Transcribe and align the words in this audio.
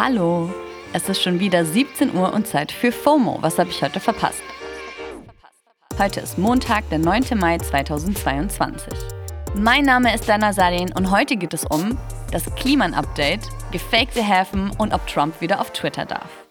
Hallo, 0.00 0.48
es 0.92 1.08
ist 1.08 1.20
schon 1.20 1.40
wieder 1.40 1.64
17 1.64 2.14
Uhr 2.14 2.32
und 2.32 2.46
Zeit 2.46 2.70
für 2.70 2.92
FOMO. 2.92 3.38
Was 3.40 3.58
habe 3.58 3.70
ich 3.70 3.82
heute 3.82 3.98
verpasst? 3.98 4.44
Heute 5.98 6.20
ist 6.20 6.38
Montag, 6.38 6.88
der 6.90 7.00
9. 7.00 7.24
Mai 7.34 7.58
2022. 7.58 8.92
Mein 9.56 9.84
Name 9.84 10.14
ist 10.14 10.28
Dana 10.28 10.52
Salin 10.52 10.92
und 10.92 11.10
heute 11.10 11.36
geht 11.36 11.52
es 11.52 11.64
um 11.64 11.98
das 12.30 12.44
Kliman-Update, 12.54 13.40
gefakte 13.72 14.22
Häfen 14.22 14.70
und 14.78 14.94
ob 14.94 15.04
Trump 15.08 15.40
wieder 15.40 15.60
auf 15.60 15.72
Twitter 15.72 16.04
darf. 16.04 16.47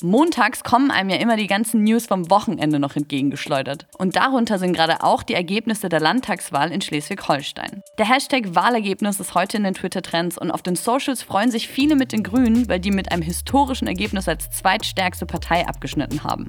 Montags 0.00 0.64
kommen 0.64 0.90
einem 0.90 1.10
ja 1.10 1.16
immer 1.16 1.36
die 1.36 1.46
ganzen 1.46 1.84
News 1.84 2.06
vom 2.06 2.28
Wochenende 2.30 2.78
noch 2.78 2.96
entgegengeschleudert. 2.96 3.86
Und 3.98 4.16
darunter 4.16 4.58
sind 4.58 4.72
gerade 4.72 5.02
auch 5.02 5.22
die 5.22 5.34
Ergebnisse 5.34 5.88
der 5.88 6.00
Landtagswahl 6.00 6.72
in 6.72 6.80
Schleswig-Holstein. 6.80 7.82
Der 7.98 8.08
Hashtag 8.08 8.54
Wahlergebnis 8.54 9.20
ist 9.20 9.34
heute 9.34 9.58
in 9.58 9.64
den 9.64 9.74
Twitter-Trends 9.74 10.38
und 10.38 10.50
auf 10.50 10.62
den 10.62 10.74
Socials 10.74 11.22
freuen 11.22 11.50
sich 11.50 11.68
viele 11.68 11.94
mit 11.94 12.12
den 12.12 12.22
Grünen, 12.22 12.68
weil 12.68 12.80
die 12.80 12.90
mit 12.90 13.12
einem 13.12 13.22
historischen 13.22 13.86
Ergebnis 13.86 14.28
als 14.28 14.50
zweitstärkste 14.50 15.26
Partei 15.26 15.66
abgeschnitten 15.66 16.24
haben. 16.24 16.46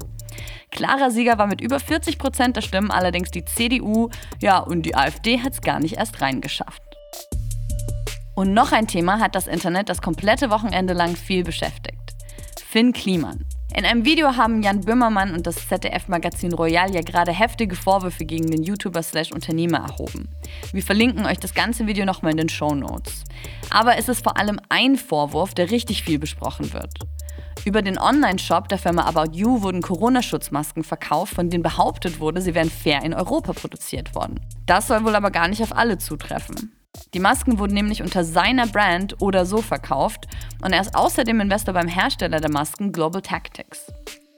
Klarer 0.70 1.10
Sieger 1.10 1.38
war 1.38 1.46
mit 1.46 1.60
über 1.60 1.78
40 1.78 2.18
Prozent 2.18 2.56
der 2.56 2.62
Stimmen 2.62 2.90
allerdings 2.90 3.30
die 3.30 3.44
CDU, 3.44 4.08
ja, 4.40 4.58
und 4.58 4.82
die 4.82 4.96
AfD 4.96 5.40
hat 5.40 5.52
es 5.52 5.60
gar 5.60 5.78
nicht 5.78 5.96
erst 5.96 6.20
reingeschafft. 6.20 6.82
Und 8.34 8.52
noch 8.52 8.72
ein 8.72 8.88
Thema 8.88 9.20
hat 9.20 9.36
das 9.36 9.46
Internet 9.46 9.88
das 9.88 10.02
komplette 10.02 10.50
Wochenende 10.50 10.92
lang 10.92 11.14
viel 11.14 11.44
beschäftigt. 11.44 11.93
Finn 12.74 12.92
Kliman. 12.92 13.44
In 13.72 13.84
einem 13.84 14.04
Video 14.04 14.36
haben 14.36 14.60
Jan 14.60 14.80
Böhmermann 14.80 15.32
und 15.32 15.46
das 15.46 15.68
ZDF-Magazin 15.68 16.52
Royal 16.54 16.92
ja 16.92 17.02
gerade 17.02 17.30
heftige 17.30 17.76
Vorwürfe 17.76 18.24
gegen 18.24 18.50
den 18.50 18.64
YouTuber-Unternehmer 18.64 19.78
erhoben. 19.78 20.28
Wir 20.72 20.82
verlinken 20.82 21.24
euch 21.24 21.38
das 21.38 21.54
ganze 21.54 21.86
Video 21.86 22.04
nochmal 22.04 22.32
in 22.32 22.38
den 22.38 22.48
Show 22.48 22.74
Notes. 22.74 23.22
Aber 23.70 23.96
es 23.96 24.08
ist 24.08 24.24
vor 24.24 24.38
allem 24.38 24.58
ein 24.70 24.96
Vorwurf, 24.96 25.54
der 25.54 25.70
richtig 25.70 26.02
viel 26.02 26.18
besprochen 26.18 26.72
wird. 26.72 26.92
Über 27.64 27.80
den 27.80 27.96
Online-Shop 27.96 28.68
der 28.68 28.78
Firma 28.78 29.04
About 29.04 29.36
You 29.36 29.62
wurden 29.62 29.80
Corona-Schutzmasken 29.80 30.82
verkauft, 30.82 31.32
von 31.32 31.50
denen 31.50 31.62
behauptet 31.62 32.18
wurde, 32.18 32.40
sie 32.40 32.56
wären 32.56 32.70
fair 32.70 33.04
in 33.04 33.14
Europa 33.14 33.52
produziert 33.52 34.16
worden. 34.16 34.40
Das 34.66 34.88
soll 34.88 35.04
wohl 35.04 35.14
aber 35.14 35.30
gar 35.30 35.46
nicht 35.46 35.62
auf 35.62 35.76
alle 35.76 35.98
zutreffen. 35.98 36.72
Die 37.14 37.20
Masken 37.20 37.58
wurden 37.58 37.74
nämlich 37.74 38.02
unter 38.02 38.24
seiner 38.24 38.66
Brand 38.66 39.20
oder 39.22 39.46
so 39.46 39.62
verkauft 39.62 40.26
und 40.62 40.72
er 40.72 40.80
ist 40.80 40.96
außerdem 40.96 41.40
Investor 41.40 41.72
beim 41.72 41.86
Hersteller 41.86 42.40
der 42.40 42.50
Masken 42.50 42.90
Global 42.90 43.22
Tactics. 43.22 43.86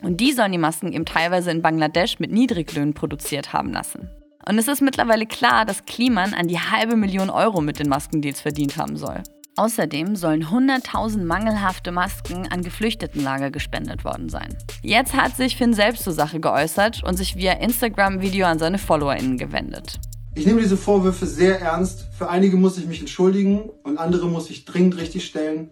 Und 0.03 0.21
die 0.21 0.33
sollen 0.33 0.53
die 0.53 0.59
Masken 0.59 0.93
eben 0.93 1.07
teilweise 1.07 1.51
in 1.51 1.62
Bangladesch 1.62 2.19
mit 2.19 2.31
Niedriglöhnen 2.31 2.93
produziert 2.93 3.55
haben 3.55 3.73
lassen. 3.73 4.11
Und 4.49 4.59
es 4.59 4.69
ist 4.69 4.83
mittlerweile 4.83 5.27
klar, 5.27 5.65
dass 5.65 5.87
Kliman 5.87 6.34
an 6.34 6.49
die 6.49 6.61
halbe 6.61 6.97
Million 6.97 7.31
Euro 7.31 7.61
mit 7.61 7.79
den 7.79 7.89
Maskendeals 7.89 8.41
verdient 8.41 8.77
haben 8.77 8.97
soll. 8.97 9.23
Außerdem 9.57 10.17
sollen 10.17 10.45
100.000 10.45 11.25
mangelhafte 11.25 11.91
Masken 11.91 12.47
an 12.53 12.62
Geflüchtetenlager 12.62 13.51
gespendet 13.51 14.05
worden 14.05 14.29
sein. 14.29 14.55
Jetzt 14.83 15.15
hat 15.15 15.34
sich 15.34 15.57
Finn 15.57 15.73
selbst 15.73 16.05
zur 16.05 16.12
Sache 16.12 16.41
geäußert 16.41 17.03
und 17.03 17.17
sich 17.17 17.37
via 17.37 17.55
Instagram-Video 17.55 18.47
an 18.47 18.59
seine 18.59 18.77
FollowerInnen 18.77 19.39
gewendet. 19.39 19.99
Ich 20.37 20.45
nehme 20.45 20.61
diese 20.61 20.77
Vorwürfe 20.77 21.25
sehr 21.25 21.62
ernst. 21.62 22.09
Für 22.12 22.29
einige 22.29 22.59
muss 22.59 22.77
ich 22.77 22.84
mich 22.84 23.01
entschuldigen 23.01 23.70
und 23.84 23.97
andere 23.97 24.29
muss 24.29 24.51
ich 24.51 24.67
dringend 24.67 24.98
richtigstellen, 24.98 25.70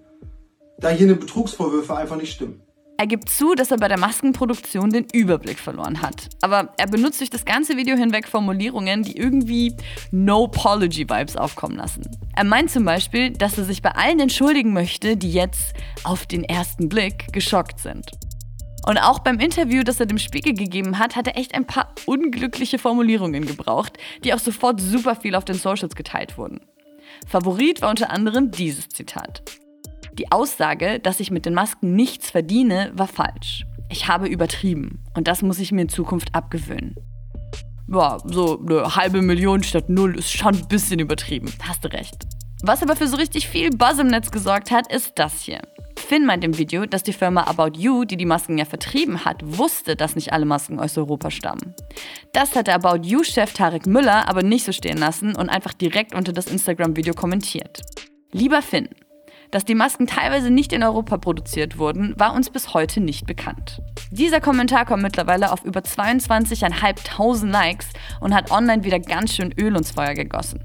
da 0.78 0.88
eine 0.88 1.16
Betrugsvorwürfe 1.16 1.94
einfach 1.94 2.16
nicht 2.16 2.32
stimmen. 2.32 2.62
Er 2.96 3.06
gibt 3.06 3.28
zu, 3.28 3.54
dass 3.54 3.70
er 3.70 3.76
bei 3.76 3.88
der 3.88 3.98
Maskenproduktion 3.98 4.88
den 4.88 5.06
Überblick 5.12 5.58
verloren 5.58 6.00
hat. 6.00 6.30
Aber 6.40 6.72
er 6.78 6.86
benutzt 6.86 7.20
durch 7.20 7.28
das 7.28 7.44
ganze 7.44 7.76
Video 7.76 7.94
hinweg 7.94 8.26
Formulierungen, 8.26 9.02
die 9.02 9.18
irgendwie 9.18 9.74
No-Apology-Vibes 10.12 11.36
aufkommen 11.36 11.76
lassen. 11.76 12.08
Er 12.34 12.44
meint 12.44 12.70
zum 12.70 12.86
Beispiel, 12.86 13.32
dass 13.32 13.58
er 13.58 13.64
sich 13.64 13.82
bei 13.82 13.90
allen 13.90 14.18
entschuldigen 14.18 14.72
möchte, 14.72 15.18
die 15.18 15.32
jetzt 15.32 15.74
auf 16.04 16.24
den 16.24 16.42
ersten 16.42 16.88
Blick 16.88 17.30
geschockt 17.34 17.80
sind. 17.80 18.12
Und 18.86 18.98
auch 18.98 19.20
beim 19.20 19.40
Interview, 19.40 19.82
das 19.82 19.98
er 20.00 20.06
dem 20.06 20.18
Spiegel 20.18 20.52
gegeben 20.52 20.98
hat, 20.98 21.16
hat 21.16 21.26
er 21.26 21.38
echt 21.38 21.54
ein 21.54 21.66
paar 21.66 21.94
unglückliche 22.06 22.78
Formulierungen 22.78 23.46
gebraucht, 23.46 23.96
die 24.24 24.34
auch 24.34 24.38
sofort 24.38 24.80
super 24.80 25.16
viel 25.16 25.34
auf 25.34 25.44
den 25.44 25.56
Socials 25.56 25.94
geteilt 25.94 26.36
wurden. 26.36 26.60
Favorit 27.26 27.80
war 27.80 27.90
unter 27.90 28.10
anderem 28.10 28.50
dieses 28.50 28.88
Zitat. 28.88 29.42
Die 30.18 30.30
Aussage, 30.30 31.00
dass 31.00 31.20
ich 31.20 31.30
mit 31.30 31.46
den 31.46 31.54
Masken 31.54 31.96
nichts 31.96 32.30
verdiene, 32.30 32.92
war 32.94 33.08
falsch. 33.08 33.64
Ich 33.88 34.08
habe 34.08 34.28
übertrieben 34.28 35.02
und 35.14 35.28
das 35.28 35.42
muss 35.42 35.58
ich 35.58 35.72
mir 35.72 35.82
in 35.82 35.88
Zukunft 35.88 36.34
abgewöhnen. 36.34 36.94
Ja, 37.88 38.18
so 38.24 38.60
eine 38.60 38.96
halbe 38.96 39.22
Million 39.22 39.62
statt 39.62 39.88
null 39.88 40.18
ist 40.18 40.30
schon 40.30 40.54
ein 40.54 40.68
bisschen 40.68 41.00
übertrieben, 41.00 41.52
hast 41.62 41.84
du 41.84 41.92
recht. 41.92 42.26
Was 42.62 42.82
aber 42.82 42.96
für 42.96 43.08
so 43.08 43.16
richtig 43.16 43.48
viel 43.48 43.70
Buzz 43.70 43.98
im 43.98 44.06
Netz 44.06 44.30
gesorgt 44.30 44.70
hat, 44.70 44.90
ist 44.92 45.12
das 45.16 45.42
hier. 45.42 45.60
Finn 46.04 46.26
meint 46.26 46.44
im 46.44 46.58
Video, 46.58 46.84
dass 46.86 47.02
die 47.02 47.12
Firma 47.12 47.44
About 47.44 47.78
You, 47.78 48.04
die 48.04 48.16
die 48.16 48.26
Masken 48.26 48.58
ja 48.58 48.64
vertrieben 48.64 49.24
hat, 49.24 49.40
wusste, 49.42 49.96
dass 49.96 50.14
nicht 50.14 50.32
alle 50.32 50.44
Masken 50.44 50.78
aus 50.78 50.98
Europa 50.98 51.30
stammen. 51.30 51.74
Das 52.32 52.54
hat 52.54 52.66
der 52.66 52.74
About 52.74 53.06
You-Chef 53.06 53.54
Tarek 53.54 53.86
Müller 53.86 54.28
aber 54.28 54.42
nicht 54.42 54.64
so 54.64 54.72
stehen 54.72 54.98
lassen 54.98 55.34
und 55.34 55.48
einfach 55.48 55.72
direkt 55.72 56.14
unter 56.14 56.32
das 56.32 56.46
Instagram-Video 56.46 57.14
kommentiert. 57.14 57.80
Lieber 58.32 58.60
Finn, 58.60 58.88
dass 59.50 59.64
die 59.64 59.74
Masken 59.74 60.06
teilweise 60.06 60.50
nicht 60.50 60.72
in 60.72 60.82
Europa 60.82 61.16
produziert 61.16 61.78
wurden, 61.78 62.12
war 62.18 62.34
uns 62.34 62.50
bis 62.50 62.74
heute 62.74 63.00
nicht 63.00 63.26
bekannt. 63.26 63.80
Dieser 64.10 64.40
Kommentar 64.40 64.84
kommt 64.84 65.02
mittlerweile 65.02 65.52
auf 65.52 65.64
über 65.64 65.80
22.500 65.80 67.46
Likes 67.46 67.88
und 68.20 68.34
hat 68.34 68.50
online 68.50 68.84
wieder 68.84 69.00
ganz 69.00 69.34
schön 69.34 69.52
Öl 69.58 69.74
ins 69.76 69.92
Feuer 69.92 70.14
gegossen. 70.14 70.60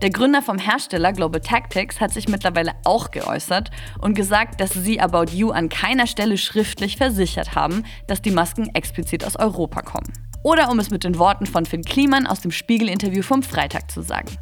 Der 0.00 0.10
Gründer 0.10 0.42
vom 0.42 0.58
Hersteller 0.58 1.12
Global 1.12 1.40
Tactics 1.40 2.00
hat 2.00 2.12
sich 2.12 2.28
mittlerweile 2.28 2.74
auch 2.84 3.10
geäußert 3.10 3.72
und 4.00 4.14
gesagt, 4.14 4.60
dass 4.60 4.70
sie 4.70 5.00
About 5.00 5.32
You 5.32 5.50
an 5.50 5.68
keiner 5.68 6.06
Stelle 6.06 6.38
schriftlich 6.38 6.96
versichert 6.96 7.56
haben, 7.56 7.82
dass 8.06 8.22
die 8.22 8.30
Masken 8.30 8.72
explizit 8.76 9.24
aus 9.24 9.34
Europa 9.34 9.82
kommen. 9.82 10.12
Oder 10.44 10.70
um 10.70 10.78
es 10.78 10.90
mit 10.90 11.02
den 11.02 11.18
Worten 11.18 11.46
von 11.46 11.66
Finn 11.66 11.82
Kliman 11.82 12.28
aus 12.28 12.40
dem 12.40 12.52
Spiegel-Interview 12.52 13.22
vom 13.22 13.42
Freitag 13.42 13.90
zu 13.90 14.02
sagen. 14.02 14.38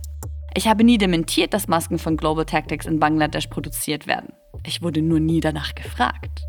Ich 0.55 0.69
habe 0.69 0.85
nie 0.85 0.99
dementiert, 0.99 1.55
dass 1.55 1.69
Masken 1.69 1.99
von 1.99 2.19
Global 2.19 2.45
Tactics 2.45 2.85
in 2.85 3.01
Bangladesch 3.01 3.47
produziert 3.47 4.07
werden. 4.07 4.35
Ich 4.67 4.83
wurde 4.83 5.01
nur 5.01 5.21
nie 5.21 5.41
danach 5.41 5.75
gefragt. 5.75 6.43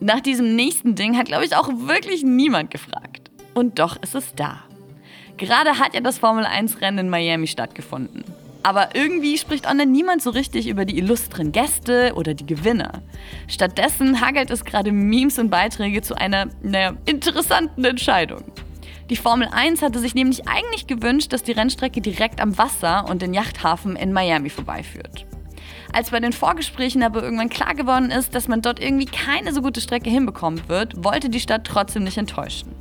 Nach 0.00 0.20
diesem 0.20 0.56
nächsten 0.56 0.94
Ding 0.94 1.16
hat, 1.18 1.26
glaube 1.26 1.44
ich, 1.44 1.54
auch 1.54 1.68
wirklich 1.68 2.22
niemand 2.22 2.70
gefragt. 2.70 3.30
Und 3.52 3.78
doch 3.78 4.00
ist 4.02 4.14
es 4.14 4.34
da. 4.34 4.60
Gerade 5.36 5.78
hat 5.78 5.94
ja 5.94 6.00
das 6.00 6.18
Formel 6.18 6.46
1-Rennen 6.46 7.06
in 7.06 7.10
Miami 7.10 7.46
stattgefunden. 7.46 8.24
Aber 8.62 8.94
irgendwie 8.94 9.36
spricht 9.36 9.66
online 9.66 9.90
niemand 9.90 10.22
so 10.22 10.30
richtig 10.30 10.68
über 10.68 10.86
die 10.86 10.98
illustren 10.98 11.52
Gäste 11.52 12.12
oder 12.14 12.32
die 12.32 12.46
Gewinner. 12.46 13.02
Stattdessen 13.46 14.20
hagelt 14.22 14.50
es 14.50 14.64
gerade 14.64 14.90
Memes 14.90 15.38
und 15.38 15.50
Beiträge 15.50 16.00
zu 16.00 16.14
einer, 16.14 16.48
naja, 16.62 16.94
interessanten 17.04 17.84
Entscheidung. 17.84 18.44
Die 19.10 19.16
Formel 19.16 19.48
1 19.50 19.82
hatte 19.82 19.98
sich 19.98 20.14
nämlich 20.14 20.48
eigentlich 20.48 20.86
gewünscht, 20.86 21.32
dass 21.32 21.42
die 21.42 21.52
Rennstrecke 21.52 22.00
direkt 22.00 22.40
am 22.40 22.56
Wasser 22.56 23.06
und 23.08 23.22
den 23.22 23.34
Yachthafen 23.34 23.96
in 23.96 24.12
Miami 24.12 24.50
vorbeiführt. 24.50 25.26
Als 25.92 26.10
bei 26.10 26.20
den 26.20 26.32
Vorgesprächen 26.32 27.02
aber 27.02 27.22
irgendwann 27.22 27.48
klar 27.48 27.74
geworden 27.74 28.10
ist, 28.10 28.34
dass 28.34 28.48
man 28.48 28.62
dort 28.62 28.80
irgendwie 28.80 29.06
keine 29.06 29.52
so 29.52 29.62
gute 29.62 29.80
Strecke 29.80 30.10
hinbekommen 30.10 30.68
wird, 30.68 31.04
wollte 31.04 31.30
die 31.30 31.40
Stadt 31.40 31.64
trotzdem 31.64 32.04
nicht 32.04 32.18
enttäuschen 32.18 32.74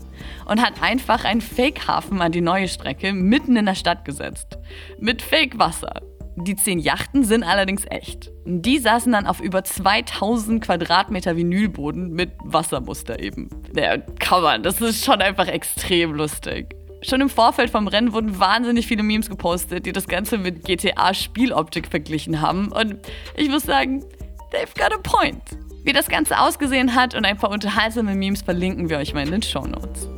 und 0.45 0.61
hat 0.61 0.81
einfach 0.81 1.23
einen 1.25 1.41
Fake-Hafen 1.41 2.21
an 2.21 2.31
die 2.31 2.41
neue 2.41 2.67
Strecke 2.67 3.13
mitten 3.13 3.55
in 3.55 3.65
der 3.65 3.75
Stadt 3.75 4.05
gesetzt. 4.05 4.57
Mit 4.99 5.21
Fake-Wasser. 5.21 6.01
Die 6.35 6.55
zehn 6.55 6.79
Yachten 6.79 7.25
sind 7.25 7.43
allerdings 7.43 7.83
echt. 7.89 8.31
Die 8.45 8.77
saßen 8.77 9.11
dann 9.11 9.27
auf 9.27 9.41
über 9.41 9.63
2000 9.63 10.63
Quadratmeter 10.63 11.35
Vinylboden 11.35 12.13
mit 12.13 12.31
Wassermuster 12.45 13.19
eben. 13.19 13.49
Naja, 13.73 13.97
kann 14.19 14.43
man, 14.43 14.63
das 14.63 14.79
ist 14.79 15.03
schon 15.03 15.21
einfach 15.21 15.47
extrem 15.47 16.13
lustig. 16.13 16.78
Schon 17.01 17.21
im 17.21 17.29
Vorfeld 17.29 17.69
vom 17.69 17.87
Rennen 17.87 18.11
wurden 18.11 18.39
wahnsinnig 18.39 18.87
viele 18.87 19.03
Memes 19.03 19.29
gepostet, 19.29 19.85
die 19.85 19.93
das 19.93 20.07
Ganze 20.07 20.37
mit 20.37 20.65
GTA-Spieloptik 20.65 21.87
verglichen 21.87 22.41
haben. 22.41 22.71
Und 22.71 22.97
ich 23.35 23.49
muss 23.49 23.63
sagen, 23.63 24.03
they've 24.51 24.77
got 24.77 24.93
a 24.93 24.97
point. 25.01 25.41
Wie 25.83 25.93
das 25.93 26.09
Ganze 26.09 26.37
ausgesehen 26.39 26.93
hat 26.95 27.15
und 27.15 27.23
ein 27.25 27.37
paar 27.37 27.51
unterhaltsame 27.51 28.15
Memes 28.15 28.41
verlinken 28.41 28.89
wir 28.89 28.97
euch 28.97 29.13
mal 29.13 29.23
in 29.23 29.31
den 29.31 29.41
Show 29.41 29.65
Notes. 29.65 30.09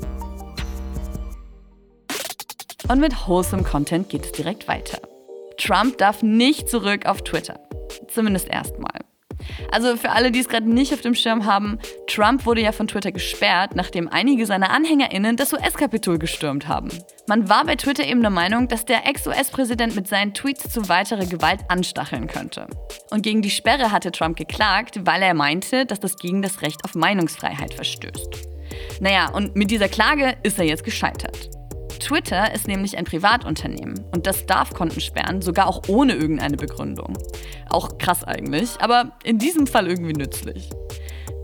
Und 2.88 3.00
mit 3.00 3.28
wholesome 3.28 3.64
Content 3.64 4.10
geht 4.10 4.26
es 4.26 4.32
direkt 4.32 4.68
weiter. 4.68 5.00
Trump 5.58 6.00
darf 6.00 6.24
nicht 6.24 6.68
zurück 6.68 7.06
auf 7.06 7.22
Twitter. 7.22 7.60
Zumindest 8.08 8.50
erstmal. 8.50 9.11
Also 9.72 9.98
für 9.98 10.12
alle, 10.12 10.32
die 10.32 10.40
es 10.40 10.50
gerade 10.50 10.70
nicht 10.70 10.94
auf 10.94 11.02
dem 11.02 11.16
Schirm 11.16 11.46
haben, 11.46 11.80
Trump 12.08 12.46
wurde 12.46 12.62
ja 12.62 12.72
von 12.72 12.88
Twitter 12.88 13.12
gesperrt, 13.12 13.76
nachdem 13.76 14.08
einige 14.08 14.46
seiner 14.46 14.72
AnhängerInnen 14.72 15.38
das 15.38 15.54
US-Kapitol 15.54 16.20
gestürmt 16.20 16.68
haben. 16.68 16.90
Man 17.28 17.50
war 17.50 17.66
bei 17.66 17.76
Twitter 17.76 18.06
eben 18.06 18.22
der 18.22 18.30
Meinung, 18.30 18.68
dass 18.68 18.86
der 18.86 19.08
Ex-US-Präsident 19.08 19.96
mit 19.96 20.08
seinen 20.08 20.34
Tweets 20.34 20.70
zu 20.70 20.90
weiterer 20.90 21.26
Gewalt 21.26 21.62
anstacheln 21.70 22.28
könnte. 22.28 22.68
Und 23.10 23.24
gegen 23.24 23.42
die 23.42 23.50
Sperre 23.50 23.92
hatte 23.92 24.12
Trump 24.12 24.38
geklagt, 24.38 25.06
weil 25.06 25.22
er 25.22 25.34
meinte, 25.34 25.86
dass 25.86 26.00
das 26.00 26.18
gegen 26.18 26.42
das 26.42 26.62
Recht 26.62 26.84
auf 26.84 26.96
Meinungsfreiheit 26.96 27.74
verstößt. 27.74 28.48
Naja, 29.00 29.30
und 29.30 29.56
mit 29.56 29.72
dieser 29.72 29.90
Klage 29.90 30.36
ist 30.44 30.60
er 30.60 30.66
jetzt 30.66 30.84
gescheitert. 30.84 31.61
Twitter 32.02 32.54
ist 32.54 32.68
nämlich 32.68 32.98
ein 32.98 33.06
Privatunternehmen 33.06 34.04
und 34.14 34.28
das 34.28 34.46
darf 34.46 34.74
Konten 34.74 35.00
sperren, 35.00 35.42
sogar 35.42 35.68
auch 35.68 35.84
ohne 35.88 36.14
irgendeine 36.14 36.58
Begründung. 36.58 37.18
Auch 37.70 37.98
krass 37.98 38.24
eigentlich, 38.24 38.72
aber 38.80 39.14
in 39.24 39.38
diesem 39.38 39.68
Fall 39.68 39.88
irgendwie 39.88 40.14
nützlich. 40.14 40.70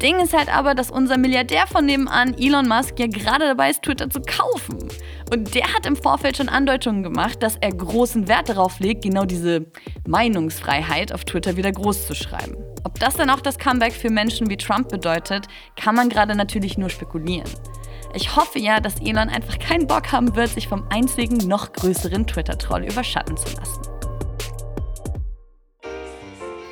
Ding 0.02 0.20
ist 0.20 0.38
halt 0.38 0.54
aber, 0.54 0.76
dass 0.76 0.92
unser 0.92 1.18
Milliardär 1.18 1.66
von 1.66 1.86
nebenan, 1.86 2.36
Elon 2.38 2.68
Musk, 2.68 3.00
ja 3.00 3.08
gerade 3.08 3.46
dabei 3.46 3.72
ist, 3.72 3.82
Twitter 3.82 4.10
zu 4.10 4.22
kaufen. 4.22 4.90
Und 5.32 5.56
der 5.56 5.74
hat 5.74 5.88
im 5.88 5.96
Vorfeld 5.96 6.38
schon 6.38 6.50
Andeutungen 6.50 7.02
gemacht, 7.02 7.42
dass 7.42 7.56
er 7.56 7.72
großen 7.72 8.28
Wert 8.28 8.50
darauf 8.50 8.80
legt, 8.80 9.04
genau 9.04 9.26
diese 9.26 9.66
Meinungsfreiheit 10.08 11.12
auf 11.14 11.26
Twitter 11.26 11.58
wieder 11.58 11.72
groß 11.72 12.06
zu 12.06 12.14
schreiben. 12.14 12.56
Ob 12.84 13.00
das 13.00 13.16
dann 13.16 13.32
auch 13.32 13.42
das 13.42 13.58
Comeback 13.58 13.94
für 13.94 14.12
Menschen 14.12 14.50
wie 14.50 14.58
Trump 14.58 14.90
bedeutet, 14.90 15.48
kann 15.76 15.96
man 15.96 16.10
gerade 16.10 16.36
natürlich 16.36 16.78
nur 16.78 16.90
spekulieren. 16.90 17.50
Ich 18.14 18.36
hoffe 18.36 18.60
ja, 18.60 18.80
dass 18.80 19.00
Elon 19.00 19.30
einfach 19.30 19.60
keinen 19.60 19.88
Bock 19.88 20.12
haben 20.12 20.36
wird, 20.36 20.50
sich 20.50 20.68
vom 20.68 20.86
einzigen 20.90 21.38
noch 21.48 21.74
größeren 21.74 22.26
Twitter-Troll 22.26 22.86
überschatten 22.86 23.38
zu 23.38 23.56
lassen. 23.56 23.82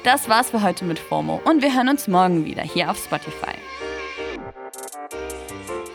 Das 0.04 0.30
war's 0.30 0.52
für 0.52 0.62
heute 0.62 0.86
mit 0.86 1.00
FOMO 1.00 1.42
und 1.46 1.64
wir 1.64 1.74
hören 1.76 1.90
uns 1.90 2.08
morgen 2.08 2.46
wieder 2.46 2.62
hier 2.62 2.92
auf 2.92 2.98
Spotify. 2.98 3.56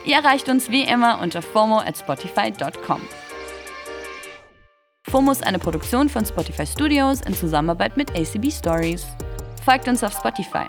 Ihr 0.03 0.17
erreicht 0.17 0.49
uns 0.49 0.69
wie 0.69 0.83
immer 0.83 1.21
unter 1.21 1.41
FOMO 1.41 1.79
at 1.79 1.97
Spotify.com. 1.97 3.01
FOMO 5.09 5.31
ist 5.31 5.45
eine 5.45 5.59
Produktion 5.59 6.09
von 6.09 6.25
Spotify 6.25 6.65
Studios 6.65 7.21
in 7.21 7.33
Zusammenarbeit 7.33 7.97
mit 7.97 8.11
ACB 8.11 8.51
Stories. 8.51 9.05
Folgt 9.63 9.87
uns 9.87 10.03
auf 10.03 10.13
Spotify. 10.13 10.65